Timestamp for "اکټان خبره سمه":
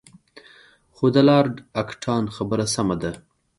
1.81-2.95